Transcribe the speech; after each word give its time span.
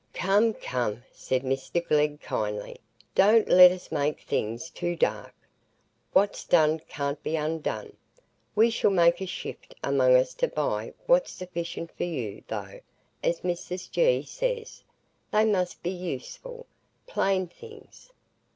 "Come, 0.15 0.55
come," 0.55 1.03
said 1.11 1.43
Mr 1.43 1.87
Glegg, 1.87 2.21
kindly, 2.21 2.79
"don't 3.13 3.47
let 3.47 3.69
us 3.71 3.91
make 3.91 4.21
things 4.21 4.71
too 4.71 4.95
dark. 4.95 5.35
What's 6.11 6.43
done 6.43 6.79
can't 6.89 7.21
be 7.21 7.35
undone. 7.35 7.95
We 8.55 8.71
shall 8.71 8.89
make 8.89 9.21
a 9.21 9.27
shift 9.27 9.75
among 9.83 10.15
us 10.15 10.33
to 10.41 10.47
buy 10.47 10.95
what's 11.05 11.31
sufficient 11.33 11.95
for 11.95 12.05
you; 12.05 12.43
though, 12.47 12.79
as 13.23 13.41
Mrs 13.41 13.91
G. 13.91 14.23
says, 14.23 14.83
they 15.31 15.45
must 15.45 15.83
be 15.83 15.91
useful, 15.91 16.65
plain 17.05 17.45
things. 17.47 18.11